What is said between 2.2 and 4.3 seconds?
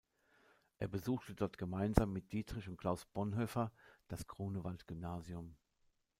Dietrich und Klaus Bonhoeffer das